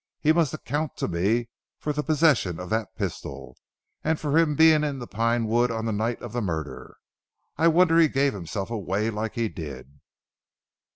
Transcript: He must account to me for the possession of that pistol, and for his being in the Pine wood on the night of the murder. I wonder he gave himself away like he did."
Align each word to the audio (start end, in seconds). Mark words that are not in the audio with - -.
He 0.19 0.33
must 0.33 0.51
account 0.51 0.97
to 0.97 1.07
me 1.07 1.49
for 1.77 1.93
the 1.93 2.01
possession 2.01 2.59
of 2.59 2.71
that 2.71 2.95
pistol, 2.95 3.55
and 4.03 4.19
for 4.19 4.35
his 4.35 4.57
being 4.57 4.83
in 4.83 4.97
the 4.97 5.05
Pine 5.05 5.45
wood 5.45 5.69
on 5.69 5.85
the 5.85 5.91
night 5.91 6.19
of 6.23 6.33
the 6.33 6.41
murder. 6.41 6.97
I 7.55 7.67
wonder 7.67 7.99
he 7.99 8.07
gave 8.07 8.33
himself 8.33 8.71
away 8.71 9.11
like 9.11 9.35
he 9.35 9.47
did." 9.47 9.99